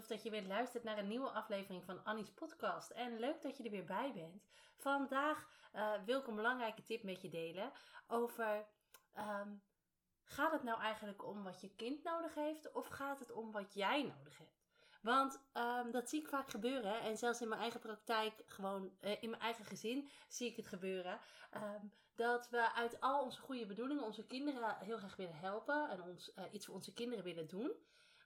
Tof 0.00 0.08
dat 0.08 0.22
je 0.22 0.30
weer 0.30 0.46
luistert 0.46 0.84
naar 0.84 0.98
een 0.98 1.08
nieuwe 1.08 1.30
aflevering 1.30 1.84
van 1.84 2.04
Annie's 2.04 2.30
podcast. 2.30 2.90
En 2.90 3.18
leuk 3.18 3.42
dat 3.42 3.56
je 3.56 3.64
er 3.64 3.70
weer 3.70 3.84
bij 3.84 4.12
bent. 4.14 4.44
Vandaag 4.76 5.48
eh, 5.72 5.92
wil 6.04 6.20
ik 6.20 6.26
een 6.26 6.34
belangrijke 6.36 6.84
tip 6.84 7.02
met 7.02 7.22
je 7.22 7.28
delen 7.28 7.72
over... 8.06 8.66
ehm, 9.14 9.48
gaat 10.24 10.52
het 10.52 10.62
nou 10.62 10.80
eigenlijk 10.80 11.26
om 11.26 11.42
wat 11.42 11.60
je 11.60 11.74
kind 11.76 12.02
nodig 12.02 12.34
heeft 12.34 12.72
of 12.72 12.86
gaat 12.86 13.18
het 13.18 13.32
om 13.32 13.52
wat 13.52 13.74
jij 13.74 14.02
nodig 14.02 14.38
hebt? 14.38 14.60
Want 15.02 15.40
ehm, 15.52 15.90
dat 15.90 16.08
zie 16.08 16.20
ik 16.20 16.28
vaak 16.28 16.50
gebeuren. 16.50 17.00
En 17.00 17.16
zelfs 17.16 17.40
in 17.40 17.48
mijn 17.48 17.60
eigen 17.60 17.80
praktijk, 17.80 18.42
gewoon 18.46 18.96
eh, 19.00 19.22
in 19.22 19.30
mijn 19.30 19.42
eigen 19.42 19.64
gezin, 19.64 20.10
zie 20.28 20.50
ik 20.50 20.56
het 20.56 20.66
gebeuren. 20.66 21.20
Ehm, 21.50 21.86
dat 22.14 22.48
we 22.48 22.72
uit 22.72 23.00
al 23.00 23.24
onze 23.24 23.40
goede 23.40 23.66
bedoelingen 23.66 24.04
onze 24.04 24.26
kinderen 24.26 24.76
heel 24.78 24.98
graag 24.98 25.16
willen 25.16 25.38
helpen. 25.38 25.90
En 25.90 26.02
ons, 26.02 26.34
eh, 26.34 26.44
iets 26.52 26.66
voor 26.66 26.74
onze 26.74 26.92
kinderen 26.92 27.24
willen 27.24 27.48
doen. 27.48 27.72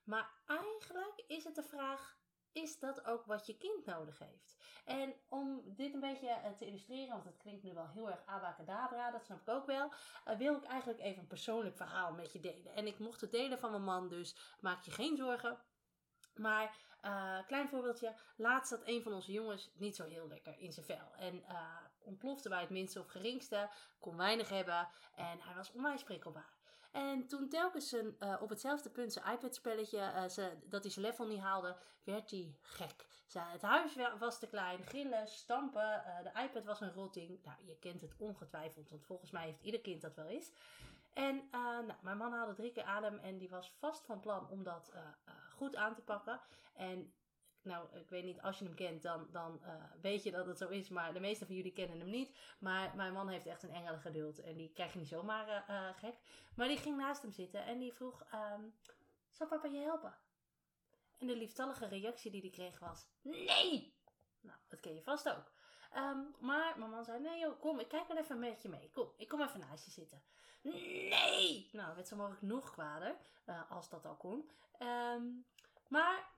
Maar 0.05 0.30
eigenlijk 0.47 1.24
is 1.27 1.44
het 1.44 1.55
de 1.55 1.62
vraag: 1.62 2.16
is 2.55 2.78
dat 2.78 3.05
ook 3.05 3.24
wat 3.24 3.47
je 3.47 3.56
kind 3.56 3.84
nodig 3.84 4.19
heeft? 4.19 4.56
En 4.84 5.14
om 5.28 5.62
dit 5.66 5.94
een 5.94 6.00
beetje 6.00 6.28
eh, 6.28 6.50
te 6.50 6.66
illustreren, 6.66 7.08
want 7.08 7.24
het 7.24 7.36
klinkt 7.36 7.62
nu 7.62 7.74
wel 7.74 7.88
heel 7.88 8.11
erg 8.11 8.22
abacadabra, 8.27 9.11
dat 9.11 9.24
snap 9.24 9.41
ik 9.41 9.48
ook 9.48 9.66
wel, 9.66 9.92
eh, 10.24 10.36
wil 10.36 10.56
ik 10.56 10.64
eigenlijk 10.64 11.00
even 11.00 11.20
een 11.20 11.27
persoonlijk 11.27 11.77
verhaal 11.77 12.12
met 12.12 12.33
je 12.33 12.41
delen. 12.41 12.74
En 12.74 12.86
ik 12.86 12.98
mocht 12.98 13.20
het 13.20 13.30
delen 13.30 13.58
van 13.58 13.70
mijn 13.70 13.84
man, 13.84 14.08
dus 14.08 14.36
maak 14.61 14.83
je 14.83 14.91
geen 14.91 15.16
zorgen. 15.16 15.58
Maar, 16.34 16.77
eh, 17.00 17.46
klein 17.46 17.68
voorbeeldje. 17.68 18.14
Laatst 18.36 18.68
zat 18.68 18.83
een 18.84 19.02
van 19.02 19.12
onze 19.12 19.33
jongens 19.33 19.70
niet 19.74 19.96
zo 19.96 20.05
heel 20.05 20.28
lekker 20.28 20.58
in 20.58 20.72
zijn 20.72 20.86
vel. 20.86 21.14
En 21.16 21.44
ontplofte 21.98 22.48
bij 22.48 22.61
het 22.61 22.70
minste 22.70 23.00
of 23.00 23.06
geringste. 23.06 23.70
Kon 23.98 24.16
weinig 24.16 24.48
hebben. 24.48 24.89
En 25.14 25.41
hij 25.41 25.55
was 25.55 25.72
onwijs 25.72 26.02
prikkelbaar. 26.02 26.52
En 26.95 27.27
toen 27.27 27.48
telkens 27.48 27.92
eh, 27.92 28.37
op 28.41 28.48
hetzelfde 28.48 28.91
punt 28.91 29.12
zijn 29.12 29.33
iPad-spelletje, 29.33 29.98
eh, 29.98 30.28
ze- 30.28 30.56
dat 30.64 30.83
hij 30.83 30.92
zijn 30.92 31.05
level 31.05 31.27
niet 31.27 31.41
haalde, 31.41 31.77
werd 32.05 32.31
hij 32.31 32.55
gek. 32.62 33.06
Ze- 33.27 33.39
Het 33.39 33.62
huis 33.62 33.95
wa- 33.97 34.19
was 34.19 34.39
te 34.39 34.47
klein, 34.47 34.83
gillen, 34.84 35.28
stampen, 35.28 36.05
eh, 36.05 36.23
de 36.23 36.42
iPad 36.42 36.64
was 36.64 36.81
een 36.81 36.92
rotting. 36.92 37.39
Nou, 37.45 37.56
je 37.64 37.77
kent 37.78 38.01
het 38.01 38.14
ongetwijfeld, 38.19 38.91
want 38.91 39.05
volgens 39.05 39.31
mij 39.31 39.45
heeft 39.45 39.61
ieder 39.62 39.81
kind 39.81 40.01
dat 40.01 40.14
wel 40.14 40.27
eens. 40.27 40.51
En 41.12 41.48
nou, 41.51 41.84
mijn 42.01 42.17
man 42.17 42.33
haalde 42.33 42.55
drie 42.55 42.73
keer 42.73 42.83
adem 42.84 43.19
en 43.19 43.39
die 43.39 43.48
was 43.48 43.73
vast 43.79 44.05
van 44.06 44.20
plan 44.20 44.48
om 44.51 44.62
dat 44.62 44.92
goed 45.56 45.77
aan 45.77 45.95
te 45.95 46.03
pakken. 46.03 46.41
En 46.75 47.12
nou, 47.65 47.97
ik 47.98 48.09
weet 48.09 48.25
niet, 48.25 48.41
als 48.41 48.59
je 48.59 48.65
hem 48.65 48.75
kent, 48.75 49.03
dan, 49.03 49.27
dan 49.31 49.65
eh, 49.65 49.75
weet 50.01 50.23
je 50.23 50.31
dat 50.31 50.47
het 50.47 50.59
zo 50.59 50.69
is. 50.69 50.89
Maar 50.89 51.12
de 51.12 51.20
meeste 51.20 51.47
van 51.47 51.55
jullie 51.55 51.73
kennen 51.73 51.98
hem 51.98 52.11
niet. 52.11 52.37
Maar 52.59 52.97
mijn 52.97 53.13
man 53.13 53.29
heeft 53.29 53.47
echt 53.47 53.63
een 53.63 53.75
engelen 53.75 54.01
geduld. 54.01 54.41
En 54.41 54.57
die 54.57 54.73
krijg 54.73 54.92
je 54.92 54.98
niet 54.98 55.08
zomaar 55.08 55.48
eh, 55.48 55.89
eh, 55.89 55.97
gek. 55.97 56.14
Maar 56.57 56.69
die 56.69 56.77
ging 56.77 56.97
naast 56.97 57.23
hem 57.23 57.33
zitten 57.33 57.64
en 57.64 57.79
die 57.79 57.92
vroeg, 57.92 58.24
ehm, 58.30 58.61
zal 59.30 59.47
papa 59.47 59.69
je 59.69 59.79
helpen? 59.79 60.14
En 61.19 61.27
de 61.27 61.36
lieftallige 61.36 61.86
reactie 61.86 62.30
die 62.30 62.41
hij 62.41 62.51
kreeg 62.51 62.79
was, 62.79 63.08
nee! 63.23 63.95
Nou, 64.41 64.58
dat 64.69 64.80
ken 64.80 64.95
je 64.95 65.03
vast 65.03 65.29
ook. 65.29 65.53
Ehm, 65.92 66.19
maar 66.41 66.79
mijn 66.79 66.91
man 66.91 67.05
zei, 67.05 67.20
nee 67.20 67.39
joh, 67.39 67.61
kom, 67.61 67.79
ik 67.79 67.89
kijk 67.89 68.08
wel 68.08 68.17
even 68.17 68.39
met 68.39 68.63
je 68.63 68.69
mee. 68.69 68.91
Kom, 68.92 69.13
ik 69.17 69.29
kom 69.29 69.42
even 69.42 69.61
naast 69.61 69.85
je 69.85 69.91
zitten. 69.91 70.23
Nee! 70.63 71.69
Nou, 71.73 71.95
werd 71.95 72.08
zo 72.08 72.17
mogelijk 72.17 72.42
nog 72.42 72.70
kwader, 72.70 73.17
als 73.69 73.89
dat 73.89 74.07
al 74.07 74.17
kon. 74.17 74.51
Ehm, 74.79 75.23
maar 75.89 76.33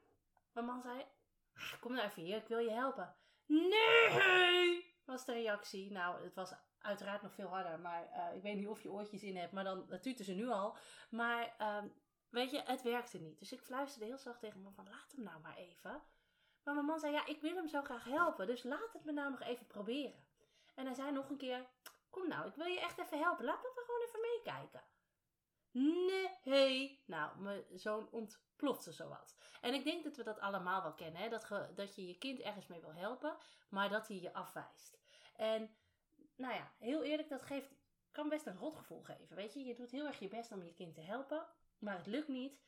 mijn 0.57 0.67
man 0.67 0.83
zei, 0.83 1.01
"Ah, 1.01 1.07
kom 1.81 1.93
nou 1.93 2.07
even 2.07 2.23
hier, 2.23 2.37
ik 2.37 2.49
wil 2.49 2.59
je 2.59 2.71
helpen. 2.71 3.17
Nee! 3.47 4.95
Was 5.05 5.25
de 5.25 5.33
reactie. 5.33 5.91
Nou, 5.93 6.25
het 6.25 6.35
was 6.35 6.53
uiteraard 6.79 7.23
nog 7.23 7.35
veel 7.35 7.49
harder, 7.49 7.81
maar 7.81 8.09
eh, 8.13 8.37
ik 8.37 8.43
weet 8.43 8.57
niet 8.57 8.69
of 8.69 8.83
je 8.83 8.91
oortjes 8.91 9.23
in 9.23 9.37
hebt, 9.37 9.53
maar 9.53 9.65
dan 9.65 9.99
tuten 10.01 10.25
ze 10.25 10.33
nu 10.33 10.49
al. 10.49 10.77
Maar 11.11 11.55
ehm, 11.59 11.89
weet 12.29 12.51
je, 12.51 12.63
het 12.65 12.83
werkte 12.83 13.19
niet. 13.19 13.39
Dus 13.39 13.53
ik 13.53 13.61
fluisterde 13.61 14.07
heel 14.07 14.19
zacht 14.19 14.41
tegen 14.41 14.61
mijn 14.63 14.75
man 14.75 14.85
van, 14.85 14.95
laat 14.95 15.13
hem 15.15 15.25
nou 15.25 15.41
maar 15.41 15.57
even. 15.57 16.03
Maar 16.63 16.75
mijn 16.75 16.87
man 16.87 16.99
zei, 16.99 17.13
ja, 17.13 17.27
ik 17.27 17.41
wil 17.41 17.55
hem 17.55 17.69
zo 17.69 17.83
graag 17.83 18.05
helpen, 18.05 18.47
dus 18.47 18.63
laat 18.63 18.93
het 18.93 19.05
me 19.05 19.13
nou 19.13 19.31
nog 19.31 19.41
even 19.41 19.67
proberen. 19.67 20.25
En 20.75 20.87
hij 20.87 20.95
zei 20.95 21.13
nog 21.13 21.31
een 21.31 21.37
keer, 21.37 21.67
kom 22.11 22.29
nou, 22.29 22.49
ik 22.49 22.55
wil 22.55 22.67
je 22.67 22.81
echt 22.81 22.99
even 22.99 23.19
helpen, 23.19 23.45
laat 23.45 23.63
papa 23.63 23.81
gewoon 23.87 24.03
even 24.07 24.21
meekijken. 24.21 24.83
Nee. 26.43 27.03
Nou, 27.07 27.39
mijn 27.39 27.65
zoon 27.75 28.11
ontplofte 28.11 28.93
zowat. 28.93 29.37
En 29.61 29.75
ik 29.75 29.85
denk 29.85 30.05
dat 30.05 30.17
we 30.17 30.23
dat 30.23 30.41
allemaal 30.41 30.83
wel 30.83 30.95
kennen. 30.95 31.23
Hè? 31.23 31.29
Dat, 31.29 31.45
ge- 31.45 31.73
dat 31.75 31.95
je 31.95 32.07
je 32.07 32.19
kind 32.19 32.41
ergens 32.41 32.67
mee 32.67 32.81
wil 32.81 32.95
helpen, 32.95 33.37
maar 33.69 33.89
dat 33.89 34.09
hij 34.09 34.21
je 34.21 34.33
afwijst. 34.33 34.99
En 35.37 35.77
nou 36.37 36.55
ja, 36.55 36.73
heel 36.79 37.03
eerlijk, 37.03 37.29
dat 37.29 37.43
geeft, 37.43 37.75
kan 38.11 38.29
best 38.29 38.47
een 38.47 38.59
rotgevoel 38.59 39.03
geven. 39.03 39.37
Weet 39.37 39.55
je, 39.55 39.65
je 39.65 39.75
doet 39.75 39.91
heel 39.91 40.07
erg 40.07 40.19
je 40.19 40.29
best 40.29 40.53
om 40.53 40.63
je 40.63 40.75
kind 40.75 40.95
te 40.95 41.01
helpen, 41.01 41.47
maar 41.79 41.97
het 41.97 42.07
lukt 42.07 42.29
niet. 42.29 42.65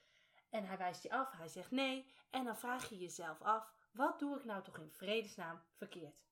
En 0.50 0.66
hij 0.66 0.78
wijst 0.78 1.02
je 1.02 1.10
af, 1.10 1.32
hij 1.32 1.48
zegt 1.48 1.70
nee. 1.70 2.10
En 2.30 2.44
dan 2.44 2.56
vraag 2.56 2.88
je 2.88 2.98
jezelf 2.98 3.42
af, 3.42 3.72
wat 3.92 4.18
doe 4.18 4.36
ik 4.36 4.44
nou 4.44 4.62
toch 4.62 4.78
in 4.78 4.90
vredesnaam 4.90 5.62
verkeerd? 5.76 6.26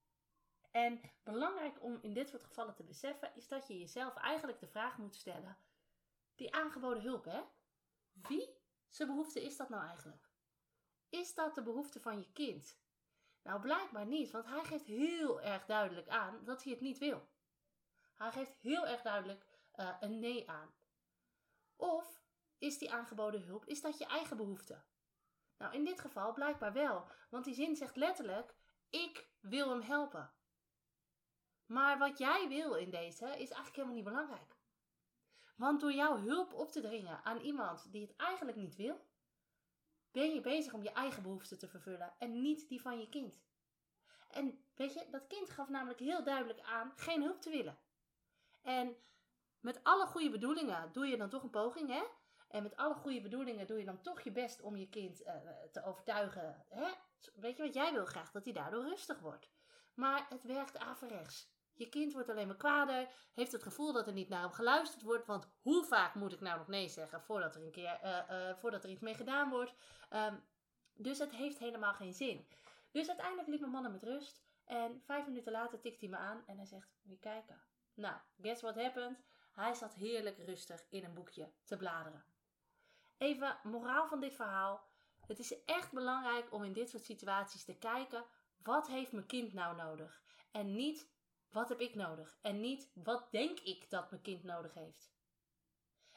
En 0.70 1.00
belangrijk 1.24 1.82
om 1.82 1.98
in 2.02 2.12
dit 2.12 2.28
soort 2.28 2.44
gevallen 2.44 2.74
te 2.74 2.84
beseffen, 2.84 3.34
is 3.34 3.48
dat 3.48 3.66
je 3.66 3.78
jezelf 3.78 4.14
eigenlijk 4.16 4.60
de 4.60 4.68
vraag 4.68 4.98
moet 4.98 5.14
stellen: 5.14 5.56
die 6.36 6.54
aangeboden 6.54 7.02
hulp, 7.02 7.24
hè? 7.24 7.42
Wie 8.12 8.56
zijn 8.88 9.08
behoefte 9.08 9.42
is 9.42 9.56
dat 9.56 9.68
nou 9.68 9.86
eigenlijk? 9.86 10.30
Is 11.08 11.34
dat 11.34 11.54
de 11.54 11.62
behoefte 11.62 12.00
van 12.00 12.18
je 12.18 12.32
kind? 12.32 12.78
Nou, 13.42 13.60
blijkbaar 13.60 14.06
niet, 14.06 14.30
want 14.30 14.46
hij 14.46 14.64
geeft 14.64 14.86
heel 14.86 15.40
erg 15.40 15.64
duidelijk 15.64 16.08
aan 16.08 16.44
dat 16.44 16.62
hij 16.62 16.72
het 16.72 16.80
niet 16.80 16.98
wil. 16.98 17.28
Hij 18.14 18.32
geeft 18.32 18.56
heel 18.60 18.86
erg 18.86 19.02
duidelijk 19.02 19.46
eh, 19.72 19.96
een 20.00 20.18
nee 20.18 20.50
aan. 20.50 20.74
Of 21.76 22.22
is 22.58 22.78
die 22.78 22.92
aangeboden 22.92 23.42
hulp, 23.42 23.64
is 23.64 23.80
dat 23.80 23.98
je 23.98 24.06
eigen 24.06 24.36
behoefte? 24.36 24.84
Nou, 25.58 25.74
in 25.74 25.84
dit 25.84 26.00
geval 26.00 26.32
blijkbaar 26.32 26.72
wel, 26.72 27.08
want 27.30 27.44
die 27.44 27.54
zin 27.54 27.76
zegt 27.76 27.96
letterlijk: 27.96 28.54
ik 28.90 29.28
wil 29.40 29.70
hem 29.70 29.80
helpen. 29.80 30.32
Maar 31.66 31.98
wat 31.98 32.18
jij 32.18 32.48
wil 32.48 32.74
in 32.74 32.90
deze 32.90 33.24
is 33.24 33.50
eigenlijk 33.50 33.74
helemaal 33.74 33.94
niet 33.94 34.04
belangrijk. 34.04 34.55
Want 35.56 35.80
door 35.80 35.92
jouw 35.92 36.18
hulp 36.18 36.52
op 36.52 36.70
te 36.70 36.80
dringen 36.80 37.24
aan 37.24 37.40
iemand 37.40 37.92
die 37.92 38.06
het 38.06 38.16
eigenlijk 38.16 38.56
niet 38.56 38.76
wil, 38.76 39.00
ben 40.10 40.34
je 40.34 40.40
bezig 40.40 40.72
om 40.72 40.82
je 40.82 40.92
eigen 40.92 41.22
behoeften 41.22 41.58
te 41.58 41.68
vervullen 41.68 42.14
en 42.18 42.40
niet 42.42 42.68
die 42.68 42.80
van 42.80 42.98
je 42.98 43.08
kind. 43.08 43.44
En 44.30 44.64
weet 44.74 44.94
je, 44.94 45.06
dat 45.10 45.26
kind 45.26 45.50
gaf 45.50 45.68
namelijk 45.68 46.00
heel 46.00 46.22
duidelijk 46.22 46.60
aan 46.60 46.92
geen 46.96 47.22
hulp 47.22 47.40
te 47.40 47.50
willen. 47.50 47.78
En 48.62 48.96
met 49.60 49.80
alle 49.82 50.06
goede 50.06 50.30
bedoelingen 50.30 50.92
doe 50.92 51.06
je 51.06 51.16
dan 51.16 51.28
toch 51.28 51.42
een 51.42 51.50
poging, 51.50 51.88
hè? 51.88 52.04
En 52.48 52.62
met 52.62 52.76
alle 52.76 52.94
goede 52.94 53.20
bedoelingen 53.20 53.66
doe 53.66 53.78
je 53.78 53.84
dan 53.84 54.00
toch 54.00 54.20
je 54.20 54.32
best 54.32 54.60
om 54.60 54.76
je 54.76 54.88
kind 54.88 55.22
eh, 55.22 55.34
te 55.72 55.84
overtuigen. 55.84 56.64
Hè? 56.68 56.92
Weet 57.34 57.56
je 57.56 57.62
wat 57.62 57.74
jij 57.74 57.92
wil 57.92 58.04
graag? 58.04 58.30
Dat 58.30 58.44
hij 58.44 58.52
daardoor 58.52 58.82
rustig 58.82 59.18
wordt. 59.18 59.50
Maar 59.94 60.26
het 60.28 60.44
werkt 60.44 60.78
averechts. 60.78 61.55
Je 61.76 61.88
kind 61.88 62.12
wordt 62.12 62.28
alleen 62.28 62.46
maar 62.46 62.56
kwader, 62.56 63.08
heeft 63.34 63.52
het 63.52 63.62
gevoel 63.62 63.92
dat 63.92 64.06
er 64.06 64.12
niet 64.12 64.28
naar 64.28 64.40
hem 64.40 64.52
geluisterd 64.52 65.02
wordt. 65.02 65.26
Want 65.26 65.48
hoe 65.60 65.84
vaak 65.84 66.14
moet 66.14 66.32
ik 66.32 66.40
nou 66.40 66.58
nog 66.58 66.68
nee 66.68 66.88
zeggen 66.88 67.20
voordat 67.20 67.54
er, 67.54 67.62
een 67.62 67.70
keer, 67.70 67.98
eh, 68.02 68.50
eh, 68.50 68.56
voordat 68.56 68.84
er 68.84 68.90
iets 68.90 69.00
mee 69.00 69.14
gedaan 69.14 69.50
wordt? 69.50 69.74
Ehm, 70.10 70.36
dus 70.94 71.18
het 71.18 71.30
heeft 71.30 71.58
helemaal 71.58 71.94
geen 71.94 72.14
zin. 72.14 72.46
Dus 72.90 73.08
uiteindelijk 73.08 73.48
liet 73.48 73.60
mijn 73.60 73.72
man 73.72 73.82
hem 73.82 73.92
met 73.92 74.02
rust. 74.02 74.44
En 74.64 75.02
vijf 75.04 75.26
minuten 75.26 75.52
later 75.52 75.80
tikt 75.80 76.00
hij 76.00 76.08
me 76.08 76.16
aan 76.16 76.42
en 76.46 76.56
hij 76.56 76.66
zegt: 76.66 76.88
je 77.02 77.18
kijken. 77.18 77.62
Nou, 77.94 78.16
guess 78.40 78.62
what 78.62 78.74
happened? 78.74 79.18
Hij 79.52 79.74
zat 79.74 79.94
heerlijk 79.94 80.38
rustig 80.38 80.84
in 80.90 81.04
een 81.04 81.14
boekje 81.14 81.52
te 81.64 81.76
bladeren. 81.76 82.24
Even 83.18 83.58
moraal 83.62 84.06
van 84.06 84.20
dit 84.20 84.34
verhaal. 84.34 84.88
Het 85.26 85.38
is 85.38 85.64
echt 85.64 85.92
belangrijk 85.92 86.52
om 86.52 86.64
in 86.64 86.72
dit 86.72 86.90
soort 86.90 87.04
situaties 87.04 87.64
te 87.64 87.78
kijken: 87.78 88.24
wat 88.62 88.86
heeft 88.86 89.12
mijn 89.12 89.26
kind 89.26 89.52
nou 89.52 89.76
nodig? 89.76 90.22
En 90.50 90.74
niet 90.74 91.08
wat 91.56 91.68
heb 91.68 91.80
ik 91.80 91.94
nodig? 91.94 92.38
En 92.42 92.60
niet 92.60 92.90
wat 92.94 93.30
denk 93.30 93.60
ik 93.60 93.90
dat 93.90 94.10
mijn 94.10 94.22
kind 94.22 94.44
nodig 94.44 94.74
heeft? 94.74 95.14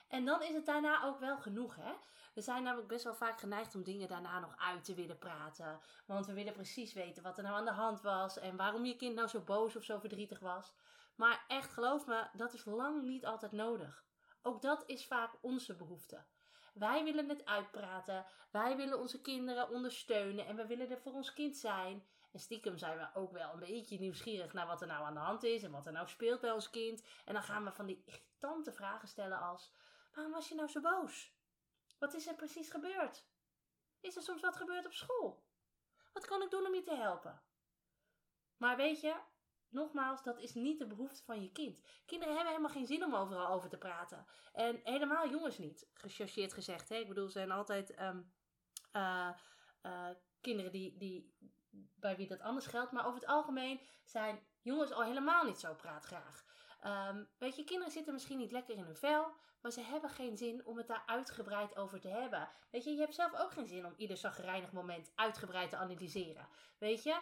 En 0.07 0.25
dan 0.25 0.41
is 0.41 0.53
het 0.53 0.65
daarna 0.65 1.03
ook 1.03 1.19
wel 1.19 1.37
genoeg, 1.37 1.75
hè? 1.75 1.93
We 2.33 2.41
zijn 2.41 2.63
namelijk 2.63 2.87
best 2.87 3.03
wel 3.03 3.15
vaak 3.15 3.39
geneigd 3.39 3.75
om 3.75 3.83
dingen 3.83 4.07
daarna 4.07 4.39
nog 4.39 4.55
uit 4.57 4.83
te 4.83 4.93
willen 4.93 5.17
praten. 5.17 5.79
Want 6.05 6.25
we 6.25 6.33
willen 6.33 6.53
precies 6.53 6.93
weten 6.93 7.23
wat 7.23 7.37
er 7.37 7.43
nou 7.43 7.55
aan 7.55 7.65
de 7.65 7.71
hand 7.71 8.01
was 8.01 8.39
en 8.39 8.57
waarom 8.57 8.85
je 8.85 8.95
kind 8.95 9.15
nou 9.15 9.27
zo 9.27 9.41
boos 9.41 9.75
of 9.75 9.83
zo 9.83 9.99
verdrietig 9.99 10.39
was. 10.39 10.73
Maar 11.15 11.45
echt, 11.47 11.71
geloof 11.71 12.05
me, 12.05 12.27
dat 12.33 12.53
is 12.53 12.65
lang 12.65 13.03
niet 13.03 13.25
altijd 13.25 13.51
nodig. 13.51 14.05
Ook 14.41 14.61
dat 14.61 14.83
is 14.85 15.07
vaak 15.07 15.33
onze 15.41 15.75
behoefte. 15.75 16.25
Wij 16.73 17.03
willen 17.03 17.29
het 17.29 17.45
uitpraten. 17.45 18.25
Wij 18.51 18.75
willen 18.75 18.99
onze 18.99 19.21
kinderen 19.21 19.69
ondersteunen. 19.69 20.45
En 20.45 20.55
we 20.55 20.67
willen 20.67 20.89
er 20.89 20.99
voor 20.99 21.13
ons 21.13 21.33
kind 21.33 21.57
zijn. 21.57 22.07
En 22.31 22.39
stiekem 22.39 22.77
zijn 22.77 22.97
we 22.97 23.09
ook 23.13 23.31
wel 23.31 23.53
een 23.53 23.59
beetje 23.59 23.99
nieuwsgierig 23.99 24.53
naar 24.53 24.67
wat 24.67 24.81
er 24.81 24.87
nou 24.87 25.05
aan 25.05 25.13
de 25.13 25.19
hand 25.19 25.43
is. 25.43 25.63
En 25.63 25.71
wat 25.71 25.85
er 25.85 25.91
nou 25.91 26.07
speelt 26.07 26.41
bij 26.41 26.51
ons 26.51 26.69
kind. 26.69 27.03
En 27.25 27.33
dan 27.33 27.43
gaan 27.43 27.63
we 27.63 27.71
van 27.71 27.85
die 27.85 28.03
irritante 28.05 28.71
vragen 28.71 29.07
stellen 29.07 29.39
als... 29.39 29.73
Waarom 30.13 30.33
was 30.33 30.49
je 30.49 30.55
nou 30.55 30.67
zo 30.67 30.81
boos? 30.81 31.37
Wat 31.99 32.13
is 32.13 32.27
er 32.27 32.35
precies 32.35 32.69
gebeurd? 32.69 33.27
Is 33.99 34.15
er 34.15 34.21
soms 34.21 34.41
wat 34.41 34.55
gebeurd 34.55 34.85
op 34.85 34.93
school? 34.93 35.43
Wat 36.13 36.25
kan 36.25 36.41
ik 36.41 36.49
doen 36.49 36.65
om 36.65 36.75
je 36.75 36.81
te 36.81 36.95
helpen? 36.95 37.41
Maar 38.57 38.77
weet 38.77 39.01
je, 39.01 39.15
nogmaals, 39.69 40.23
dat 40.23 40.39
is 40.39 40.53
niet 40.53 40.79
de 40.79 40.87
behoefte 40.87 41.23
van 41.23 41.41
je 41.41 41.51
kind. 41.51 41.81
Kinderen 42.05 42.35
hebben 42.35 42.53
helemaal 42.53 42.75
geen 42.75 42.87
zin 42.87 43.03
om 43.03 43.15
overal 43.15 43.47
over 43.47 43.69
te 43.69 43.77
praten. 43.77 44.25
En 44.53 44.79
helemaal 44.83 45.29
jongens 45.29 45.57
niet, 45.57 45.89
gechargeerd 45.93 46.53
gezegd. 46.53 46.89
Hè? 46.89 46.95
Ik 46.95 47.07
bedoel, 47.07 47.25
er 47.25 47.31
zijn 47.31 47.51
altijd 47.51 47.93
ehm, 47.93 48.21
eh, 48.91 49.29
eh, 49.81 50.09
kinderen 50.41 50.71
die, 50.71 50.97
die, 50.97 51.33
bij 51.95 52.15
wie 52.15 52.27
dat 52.27 52.39
anders 52.39 52.65
geldt. 52.65 52.91
Maar 52.91 53.05
over 53.05 53.19
het 53.19 53.29
algemeen 53.29 53.79
zijn 54.03 54.39
jongens 54.61 54.91
al 54.91 55.03
helemaal 55.03 55.43
niet 55.43 55.59
zo 55.59 55.73
praatgraag. 55.73 56.45
Um, 56.85 57.29
weet 57.37 57.55
je, 57.55 57.63
kinderen 57.63 57.91
zitten 57.91 58.13
misschien 58.13 58.37
niet 58.37 58.51
lekker 58.51 58.75
in 58.75 58.83
hun 58.83 58.95
vel, 58.95 59.33
maar 59.61 59.71
ze 59.71 59.81
hebben 59.81 60.09
geen 60.09 60.37
zin 60.37 60.65
om 60.65 60.77
het 60.77 60.87
daar 60.87 61.03
uitgebreid 61.05 61.77
over 61.77 61.99
te 61.99 62.07
hebben. 62.07 62.49
Weet 62.71 62.83
je, 62.83 62.91
je 62.91 62.99
hebt 62.99 63.15
zelf 63.15 63.39
ook 63.39 63.51
geen 63.51 63.67
zin 63.67 63.85
om 63.85 63.93
ieder 63.97 64.17
zagrijnig 64.17 64.71
moment 64.71 65.11
uitgebreid 65.15 65.69
te 65.69 65.77
analyseren. 65.77 66.47
Weet 66.77 67.03
je, 67.03 67.21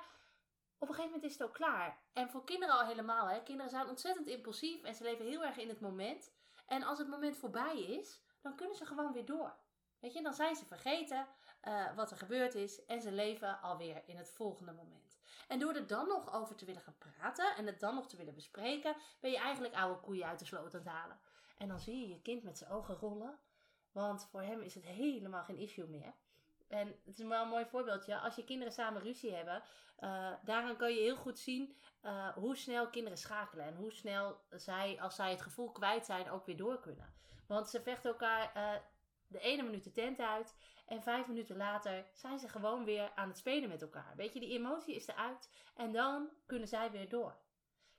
op 0.79 0.87
een 0.87 0.95
gegeven 0.95 1.11
moment 1.11 1.23
is 1.23 1.33
het 1.33 1.47
ook 1.47 1.53
klaar. 1.53 1.99
En 2.13 2.29
voor 2.29 2.43
kinderen 2.43 2.75
al 2.75 2.85
helemaal, 2.85 3.27
hè. 3.27 3.43
Kinderen 3.43 3.71
zijn 3.71 3.87
ontzettend 3.87 4.27
impulsief 4.27 4.83
en 4.83 4.95
ze 4.95 5.03
leven 5.03 5.25
heel 5.25 5.43
erg 5.43 5.57
in 5.57 5.69
het 5.69 5.79
moment. 5.79 6.31
En 6.67 6.83
als 6.83 6.97
het 6.97 7.07
moment 7.07 7.37
voorbij 7.37 7.81
is, 7.81 8.21
dan 8.41 8.55
kunnen 8.55 8.75
ze 8.75 8.85
gewoon 8.85 9.13
weer 9.13 9.25
door. 9.25 9.55
Weet 9.99 10.13
je, 10.13 10.21
dan 10.21 10.33
zijn 10.33 10.55
ze 10.55 10.65
vergeten 10.65 11.27
uh, 11.63 11.95
wat 11.95 12.11
er 12.11 12.17
gebeurd 12.17 12.55
is 12.55 12.85
en 12.85 13.01
ze 13.01 13.11
leven 13.11 13.61
alweer 13.61 14.01
in 14.05 14.17
het 14.17 14.29
volgende 14.29 14.71
moment. 14.71 15.17
En 15.47 15.59
door 15.59 15.73
er 15.73 15.87
dan 15.87 16.07
nog 16.07 16.33
over 16.33 16.55
te 16.55 16.65
willen 16.65 16.81
gaan 16.81 16.97
praten 16.97 17.55
en 17.55 17.65
het 17.65 17.79
dan 17.79 17.95
nog 17.95 18.07
te 18.07 18.17
willen 18.17 18.33
bespreken, 18.33 18.95
ben 19.19 19.31
je 19.31 19.37
eigenlijk 19.37 19.73
oude 19.73 19.99
koeien 19.99 20.27
uit 20.27 20.39
de 20.39 20.45
sloot 20.45 20.73
aan 20.73 20.79
het 20.79 20.89
halen. 20.89 21.19
En 21.57 21.67
dan 21.67 21.79
zie 21.79 21.99
je 21.99 22.07
je 22.07 22.21
kind 22.21 22.43
met 22.43 22.57
zijn 22.57 22.71
ogen 22.71 22.95
rollen, 22.95 23.39
want 23.91 24.27
voor 24.31 24.41
hem 24.41 24.61
is 24.61 24.75
het 24.75 24.85
helemaal 24.85 25.43
geen 25.43 25.57
issue 25.57 25.87
meer. 25.87 26.13
En 26.67 26.87
het 27.05 27.19
is 27.19 27.25
wel 27.25 27.41
een 27.43 27.49
mooi 27.49 27.65
voorbeeldje. 27.65 28.17
Als 28.17 28.35
je 28.35 28.43
kinderen 28.43 28.73
samen 28.73 29.01
ruzie 29.01 29.33
hebben, 29.33 29.63
uh, 29.99 30.33
daaraan 30.43 30.77
kan 30.77 30.93
je 30.93 30.99
heel 30.99 31.15
goed 31.15 31.39
zien 31.39 31.75
uh, 32.03 32.27
hoe 32.27 32.55
snel 32.55 32.89
kinderen 32.89 33.17
schakelen. 33.17 33.65
En 33.65 33.75
hoe 33.75 33.91
snel 33.91 34.39
zij, 34.49 35.01
als 35.01 35.15
zij 35.15 35.31
het 35.31 35.41
gevoel 35.41 35.71
kwijt 35.71 36.05
zijn, 36.05 36.29
ook 36.29 36.45
weer 36.45 36.57
door 36.57 36.79
kunnen. 36.79 37.13
Want 37.47 37.69
ze 37.69 37.81
vechten 37.81 38.09
elkaar 38.09 38.51
de 39.27 39.39
ene 39.39 39.63
minuut 39.63 39.83
de 39.83 39.91
tent 39.91 40.19
uit. 40.19 40.55
En 40.85 41.03
vijf 41.03 41.27
minuten 41.27 41.57
later 41.57 42.05
zijn 42.13 42.39
ze 42.39 42.49
gewoon 42.49 42.85
weer 42.85 43.11
aan 43.15 43.27
het 43.27 43.37
spelen 43.37 43.69
met 43.69 43.81
elkaar. 43.81 44.13
Weet 44.15 44.33
je, 44.33 44.39
die 44.39 44.57
emotie 44.57 44.95
is 44.95 45.07
eruit. 45.07 45.51
En 45.75 45.91
dan 45.91 46.29
kunnen 46.45 46.67
zij 46.67 46.91
weer 46.91 47.09
door. 47.09 47.37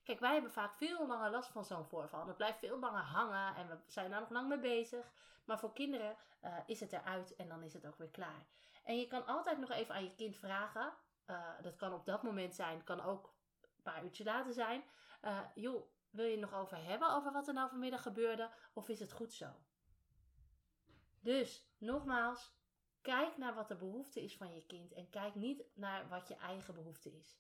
Kijk, 0.03 0.21
wij 0.21 0.33
hebben 0.33 0.53
vaak 0.53 0.75
veel 0.75 1.07
langer 1.07 1.31
last 1.31 1.51
van 1.51 1.65
zo'n 1.65 1.87
voorval. 1.87 2.27
Het 2.27 2.37
blijft 2.37 2.59
veel 2.59 2.79
langer 2.79 3.03
hangen 3.03 3.55
en 3.57 3.69
we 3.69 3.79
zijn 3.87 4.11
daar 4.11 4.21
nog 4.21 4.31
lang 4.31 4.49
mee 4.49 4.59
bezig. 4.59 5.13
Maar 5.45 5.59
voor 5.59 5.73
kinderen 5.73 6.17
uh, 6.45 6.57
is 6.67 6.81
het 6.81 6.93
eruit 6.93 7.37
en 7.37 7.49
dan 7.49 7.63
is 7.63 7.73
het 7.73 7.87
ook 7.87 7.99
weer 7.99 8.11
klaar. 8.11 8.47
En 8.85 8.99
je 8.99 9.07
kan 9.07 9.27
altijd 9.27 9.59
nog 9.59 9.71
even 9.71 9.95
aan 9.95 10.05
je 10.05 10.15
kind 10.15 10.37
vragen. 10.37 10.93
Uh, 11.27 11.49
dat 11.63 11.77
kan 11.77 11.93
op 11.93 12.07
dat 12.07 12.23
moment 12.23 12.55
zijn, 12.55 12.85
kan 12.85 13.01
ook 13.01 13.35
een 13.63 13.83
paar 13.83 14.05
uurtjes 14.05 14.27
later 14.27 14.53
zijn. 14.53 14.83
Uh, 15.25 15.39
joh, 15.55 15.87
wil 16.11 16.25
je 16.25 16.31
het 16.31 16.41
nog 16.41 16.55
over 16.55 16.85
hebben 16.85 17.15
over 17.15 17.33
wat 17.33 17.49
er 17.49 17.55
nou 17.55 17.69
vanmiddag 17.69 18.03
gebeurde? 18.03 18.51
Of 18.73 18.89
is 18.89 19.01
het 19.01 19.13
goed 19.13 19.33
zo? 19.33 19.47
Dus, 21.21 21.67
nogmaals, 21.79 22.53
kijk 23.01 23.37
naar 23.37 23.55
wat 23.55 23.69
de 23.69 23.77
behoefte 23.77 24.23
is 24.23 24.37
van 24.37 24.55
je 24.55 24.67
kind 24.67 24.93
en 24.93 25.11
kijk 25.11 25.35
niet 25.35 25.65
naar 25.75 26.09
wat 26.09 26.29
je 26.29 26.37
eigen 26.37 26.75
behoefte 26.75 27.13
is. 27.13 27.39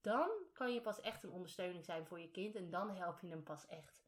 Dan 0.00 0.30
kan 0.52 0.72
je 0.72 0.80
pas 0.80 1.00
echt 1.00 1.22
een 1.22 1.30
ondersteuning 1.30 1.84
zijn 1.84 2.06
voor 2.06 2.20
je 2.20 2.30
kind 2.30 2.54
en 2.54 2.70
dan 2.70 2.90
help 2.90 3.20
je 3.20 3.28
hem 3.28 3.42
pas 3.42 3.66
echt. 3.66 4.06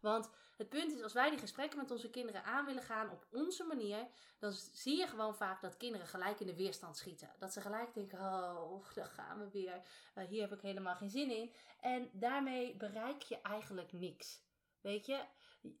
Want 0.00 0.30
het 0.56 0.68
punt 0.68 0.92
is, 0.92 1.02
als 1.02 1.12
wij 1.12 1.30
die 1.30 1.38
gesprekken 1.38 1.78
met 1.78 1.90
onze 1.90 2.10
kinderen 2.10 2.44
aan 2.44 2.64
willen 2.64 2.82
gaan 2.82 3.10
op 3.10 3.26
onze 3.30 3.64
manier, 3.64 4.06
dan 4.38 4.52
zie 4.52 4.98
je 4.98 5.06
gewoon 5.06 5.34
vaak 5.34 5.60
dat 5.60 5.76
kinderen 5.76 6.06
gelijk 6.06 6.40
in 6.40 6.46
de 6.46 6.56
weerstand 6.56 6.96
schieten. 6.96 7.30
Dat 7.38 7.52
ze 7.52 7.60
gelijk 7.60 7.94
denken, 7.94 8.18
oh, 8.18 8.90
daar 8.94 9.06
gaan 9.06 9.38
we 9.38 9.50
weer, 9.50 9.82
uh, 10.14 10.24
hier 10.24 10.40
heb 10.40 10.52
ik 10.52 10.60
helemaal 10.60 10.94
geen 10.94 11.10
zin 11.10 11.30
in. 11.30 11.54
En 11.80 12.10
daarmee 12.12 12.76
bereik 12.76 13.22
je 13.22 13.40
eigenlijk 13.40 13.92
niks. 13.92 14.42
Weet 14.80 15.06
je, 15.06 15.24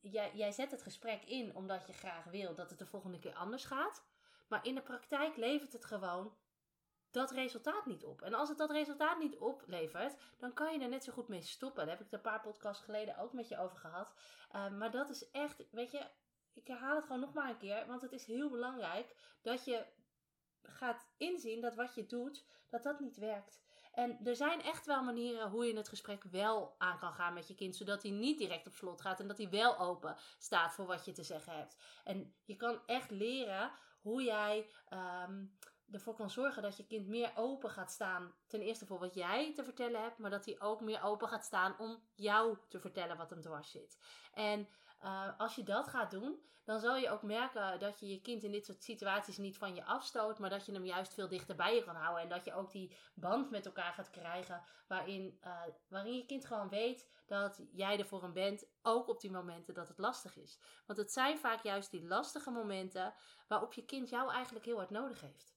jij, 0.00 0.30
jij 0.34 0.52
zet 0.52 0.70
het 0.70 0.82
gesprek 0.82 1.22
in 1.22 1.56
omdat 1.56 1.86
je 1.86 1.92
graag 1.92 2.24
wil 2.24 2.54
dat 2.54 2.70
het 2.70 2.78
de 2.78 2.86
volgende 2.86 3.18
keer 3.18 3.34
anders 3.34 3.64
gaat. 3.64 4.04
Maar 4.48 4.66
in 4.66 4.74
de 4.74 4.82
praktijk 4.82 5.36
levert 5.36 5.72
het 5.72 5.84
gewoon 5.84 6.36
dat 7.10 7.30
resultaat 7.30 7.86
niet 7.86 8.04
op. 8.04 8.22
En 8.22 8.34
als 8.34 8.48
het 8.48 8.58
dat 8.58 8.70
resultaat 8.70 9.18
niet 9.18 9.36
oplevert, 9.36 10.16
dan 10.38 10.52
kan 10.52 10.72
je 10.72 10.80
er 10.80 10.88
net 10.88 11.04
zo 11.04 11.12
goed 11.12 11.28
mee 11.28 11.42
stoppen. 11.42 11.86
Daar 11.86 11.96
heb 11.96 12.06
ik 12.06 12.12
een 12.12 12.20
paar 12.20 12.40
podcasts 12.40 12.84
geleden 12.84 13.18
ook 13.18 13.32
met 13.32 13.48
je 13.48 13.58
over 13.58 13.76
gehad. 13.76 14.12
Uh, 14.52 14.70
maar 14.70 14.90
dat 14.90 15.10
is 15.10 15.30
echt, 15.30 15.64
weet 15.70 15.90
je, 15.90 16.06
ik 16.52 16.66
herhaal 16.66 16.94
het 16.94 17.04
gewoon 17.04 17.20
nog 17.20 17.32
maar 17.32 17.50
een 17.50 17.56
keer, 17.56 17.86
want 17.86 18.02
het 18.02 18.12
is 18.12 18.24
heel 18.24 18.50
belangrijk 18.50 19.14
dat 19.42 19.64
je 19.64 19.86
gaat 20.62 21.06
inzien 21.16 21.60
dat 21.60 21.74
wat 21.74 21.94
je 21.94 22.06
doet, 22.06 22.44
dat 22.68 22.82
dat 22.82 23.00
niet 23.00 23.16
werkt. 23.16 23.62
En 23.92 24.18
er 24.24 24.36
zijn 24.36 24.62
echt 24.62 24.86
wel 24.86 25.02
manieren 25.02 25.50
hoe 25.50 25.66
je 25.66 25.76
het 25.76 25.88
gesprek 25.88 26.24
wel 26.24 26.74
aan 26.78 26.98
kan 26.98 27.12
gaan 27.12 27.34
met 27.34 27.48
je 27.48 27.54
kind, 27.54 27.76
zodat 27.76 28.02
hij 28.02 28.10
niet 28.10 28.38
direct 28.38 28.66
op 28.66 28.74
slot 28.74 29.00
gaat 29.00 29.20
en 29.20 29.28
dat 29.28 29.38
hij 29.38 29.50
wel 29.50 29.78
open 29.78 30.16
staat 30.38 30.74
voor 30.74 30.86
wat 30.86 31.04
je 31.04 31.12
te 31.12 31.22
zeggen 31.22 31.56
hebt. 31.56 31.76
En 32.04 32.34
je 32.44 32.56
kan 32.56 32.80
echt 32.86 33.10
leren 33.10 33.70
hoe 34.00 34.22
jij 34.22 34.70
um, 35.24 35.56
ervoor 35.90 36.14
kan 36.14 36.30
zorgen 36.30 36.62
dat 36.62 36.76
je 36.76 36.86
kind 36.86 37.06
meer 37.06 37.32
open 37.34 37.70
gaat 37.70 37.90
staan. 37.92 38.34
Ten 38.46 38.60
eerste 38.60 38.86
voor 38.86 38.98
wat 38.98 39.14
jij 39.14 39.54
te 39.54 39.64
vertellen 39.64 40.02
hebt, 40.02 40.18
maar 40.18 40.30
dat 40.30 40.44
hij 40.44 40.60
ook 40.60 40.80
meer 40.80 41.02
open 41.02 41.28
gaat 41.28 41.44
staan 41.44 41.78
om 41.78 42.02
jou 42.14 42.56
te 42.68 42.80
vertellen 42.80 43.16
wat 43.16 43.30
hem 43.30 43.40
dwars 43.40 43.70
zit. 43.70 43.98
En 44.32 44.68
uh, 45.04 45.38
als 45.38 45.54
je 45.54 45.62
dat 45.62 45.88
gaat 45.88 46.10
doen, 46.10 46.42
dan 46.64 46.80
zal 46.80 46.96
je 46.96 47.10
ook 47.10 47.22
merken 47.22 47.78
dat 47.78 48.00
je 48.00 48.08
je 48.08 48.20
kind 48.20 48.42
in 48.42 48.52
dit 48.52 48.64
soort 48.64 48.82
situaties 48.82 49.38
niet 49.38 49.58
van 49.58 49.74
je 49.74 49.84
afstoot, 49.84 50.38
maar 50.38 50.50
dat 50.50 50.66
je 50.66 50.72
hem 50.72 50.84
juist 50.84 51.14
veel 51.14 51.28
dichter 51.28 51.56
bij 51.56 51.74
je 51.74 51.84
kan 51.84 51.94
houden. 51.94 52.22
En 52.22 52.28
dat 52.28 52.44
je 52.44 52.54
ook 52.54 52.72
die 52.72 52.96
band 53.14 53.50
met 53.50 53.66
elkaar 53.66 53.92
gaat 53.92 54.10
krijgen, 54.10 54.62
waarin, 54.86 55.38
uh, 55.44 55.62
waarin 55.88 56.16
je 56.16 56.26
kind 56.26 56.44
gewoon 56.44 56.68
weet 56.68 57.10
dat 57.26 57.62
jij 57.72 57.98
er 57.98 58.06
voor 58.06 58.22
hem 58.22 58.32
bent, 58.32 58.66
ook 58.82 59.08
op 59.08 59.20
die 59.20 59.30
momenten 59.30 59.74
dat 59.74 59.88
het 59.88 59.98
lastig 59.98 60.36
is. 60.36 60.58
Want 60.86 60.98
het 60.98 61.12
zijn 61.12 61.38
vaak 61.38 61.62
juist 61.62 61.90
die 61.90 62.06
lastige 62.06 62.50
momenten 62.50 63.14
waarop 63.48 63.72
je 63.72 63.84
kind 63.84 64.08
jou 64.08 64.32
eigenlijk 64.32 64.64
heel 64.64 64.76
hard 64.76 64.90
nodig 64.90 65.20
heeft. 65.20 65.54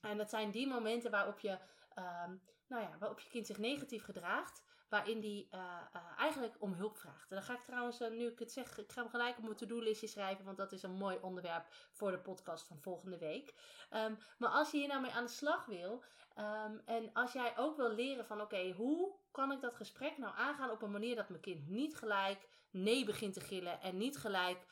En 0.00 0.16
dat 0.16 0.30
zijn 0.30 0.50
die 0.50 0.66
momenten 0.66 1.10
waarop 1.10 1.38
je, 1.38 1.50
um, 1.98 2.42
nou 2.66 2.82
ja, 2.82 2.98
waarop 2.98 3.20
je 3.20 3.28
kind 3.28 3.46
zich 3.46 3.58
negatief 3.58 4.04
gedraagt, 4.04 4.62
waarin 4.92 5.20
die 5.20 5.48
uh, 5.54 5.60
uh, 5.96 6.02
eigenlijk 6.18 6.54
om 6.58 6.72
hulp 6.72 6.96
vraagt. 6.96 7.30
En 7.30 7.36
dan 7.36 7.42
ga 7.44 7.54
ik 7.54 7.62
trouwens, 7.62 8.00
uh, 8.00 8.10
nu 8.10 8.26
ik 8.26 8.38
het 8.38 8.52
zeg, 8.52 8.78
ik 8.78 8.92
ga 8.92 9.00
hem 9.00 9.10
gelijk 9.10 9.36
op 9.38 9.44
mijn 9.44 9.56
to-do-listje 9.56 10.06
schrijven, 10.06 10.44
want 10.44 10.56
dat 10.56 10.72
is 10.72 10.82
een 10.82 10.94
mooi 10.94 11.18
onderwerp 11.20 11.66
voor 11.92 12.10
de 12.10 12.18
podcast 12.18 12.66
van 12.66 12.80
volgende 12.80 13.18
week. 13.18 13.54
Um, 13.90 14.18
maar 14.38 14.50
als 14.50 14.70
je 14.70 14.76
hier 14.76 14.88
nou 14.88 15.00
mee 15.00 15.10
aan 15.10 15.24
de 15.24 15.30
slag 15.30 15.66
wil, 15.66 16.02
um, 16.38 16.80
en 16.84 17.12
als 17.12 17.32
jij 17.32 17.52
ook 17.56 17.76
wil 17.76 17.90
leren 17.94 18.26
van, 18.26 18.40
oké, 18.40 18.72
hoe 18.72 19.12
kan 19.30 19.52
ik 19.52 19.60
dat 19.60 19.74
gesprek 19.74 20.18
nou 20.18 20.34
aangaan 20.36 20.70
op 20.70 20.82
een 20.82 20.90
manier 20.90 21.16
dat 21.16 21.28
mijn 21.28 21.40
kind 21.40 21.68
niet 21.68 21.96
gelijk 21.96 22.48
nee 22.70 23.04
begint 23.04 23.34
te 23.34 23.40
gillen 23.40 23.80
en 23.80 23.96
niet 23.96 24.18
gelijk 24.18 24.66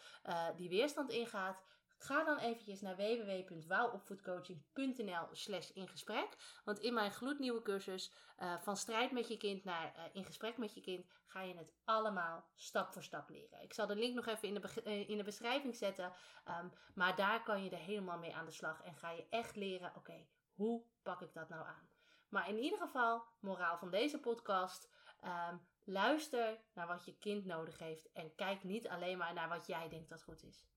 die 0.56 0.68
weerstand 0.68 1.10
ingaat, 1.10 1.62
Ga 2.02 2.24
dan 2.24 2.38
eventjes 2.38 2.80
naar 2.80 2.96
www.wouwopvoedcoaching.nl 2.96 5.28
slash 5.32 5.70
in 5.70 5.88
gesprek. 5.88 6.60
Want 6.64 6.78
in 6.78 6.94
mijn 6.94 7.10
gloednieuwe 7.10 7.62
cursus 7.62 8.12
uh, 8.38 8.60
van 8.60 8.76
strijd 8.76 9.12
met 9.12 9.28
je 9.28 9.36
kind 9.36 9.64
naar 9.64 9.94
uh, 9.96 10.02
in 10.12 10.24
gesprek 10.24 10.56
met 10.56 10.74
je 10.74 10.80
kind 10.80 11.06
ga 11.26 11.42
je 11.42 11.56
het 11.56 11.72
allemaal 11.84 12.48
stap 12.54 12.92
voor 12.92 13.02
stap 13.02 13.28
leren. 13.28 13.62
Ik 13.62 13.72
zal 13.72 13.86
de 13.86 13.96
link 13.96 14.14
nog 14.14 14.26
even 14.26 14.48
in 14.48 14.54
de, 14.54 14.82
uh, 14.84 15.08
in 15.08 15.16
de 15.16 15.24
beschrijving 15.24 15.76
zetten. 15.76 16.12
Um, 16.48 16.72
maar 16.94 17.16
daar 17.16 17.42
kan 17.42 17.64
je 17.64 17.70
er 17.70 17.78
helemaal 17.78 18.18
mee 18.18 18.34
aan 18.34 18.44
de 18.44 18.50
slag 18.50 18.82
en 18.82 18.96
ga 18.96 19.10
je 19.10 19.26
echt 19.30 19.56
leren, 19.56 19.92
oké, 19.96 20.26
hoe 20.52 20.84
pak 21.02 21.20
ik 21.20 21.32
dat 21.32 21.48
nou 21.48 21.66
aan? 21.66 21.88
Maar 22.28 22.48
in 22.48 22.58
ieder 22.58 22.78
geval, 22.78 23.24
moraal 23.40 23.78
van 23.78 23.90
deze 23.90 24.20
podcast, 24.20 24.90
um, 25.24 25.66
luister 25.84 26.60
naar 26.72 26.86
wat 26.86 27.04
je 27.04 27.18
kind 27.18 27.44
nodig 27.44 27.78
heeft 27.78 28.12
en 28.12 28.34
kijk 28.34 28.64
niet 28.64 28.88
alleen 28.88 29.18
maar 29.18 29.34
naar 29.34 29.48
wat 29.48 29.66
jij 29.66 29.88
denkt 29.88 30.08
dat 30.08 30.22
goed 30.22 30.42
is. 30.42 30.69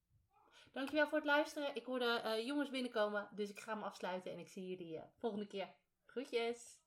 Dankjewel 0.73 1.07
voor 1.07 1.17
het 1.17 1.27
luisteren. 1.27 1.75
Ik 1.75 1.85
hoorde 1.85 2.21
uh, 2.25 2.45
jongens 2.45 2.69
binnenkomen, 2.69 3.27
dus 3.31 3.49
ik 3.49 3.59
ga 3.59 3.73
hem 3.73 3.83
afsluiten 3.83 4.31
en 4.31 4.39
ik 4.39 4.47
zie 4.47 4.67
jullie 4.67 4.93
uh, 4.93 5.01
volgende 5.17 5.47
keer. 5.47 5.67
Groetjes! 6.05 6.81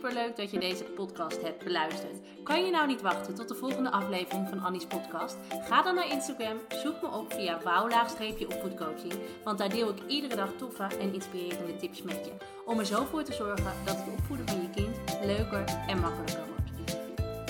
super 0.00 0.12
leuk 0.12 0.36
dat 0.36 0.50
je 0.50 0.58
deze 0.58 0.84
podcast 0.84 1.42
hebt 1.42 1.64
beluisterd. 1.64 2.18
Kan 2.42 2.64
je 2.64 2.70
nou 2.70 2.86
niet 2.86 3.00
wachten 3.00 3.34
tot 3.34 3.48
de 3.48 3.54
volgende 3.54 3.90
aflevering 3.90 4.48
van 4.48 4.60
Annie's 4.60 4.86
podcast? 4.86 5.36
Ga 5.68 5.82
dan 5.82 5.94
naar 5.94 6.10
Instagram, 6.10 6.60
zoek 6.68 7.02
me 7.02 7.08
op 7.08 7.32
via 7.32 7.60
wouw-opvoedcoaching, 7.62 9.14
want 9.44 9.58
daar 9.58 9.68
deel 9.68 9.88
ik 9.88 10.06
iedere 10.06 10.36
dag 10.36 10.52
toffe 10.56 10.88
en 11.00 11.12
inspirerende 11.12 11.76
tips 11.76 12.02
met 12.02 12.24
je. 12.24 12.32
Om 12.64 12.78
er 12.78 12.86
zo 12.86 13.04
voor 13.04 13.22
te 13.22 13.32
zorgen 13.32 13.72
dat 13.84 13.96
het 13.96 14.18
opvoeden 14.18 14.48
van 14.48 14.62
je 14.62 14.70
kind 14.70 14.96
leuker 15.24 15.64
en 15.86 16.00
makkelijker. 16.00 16.29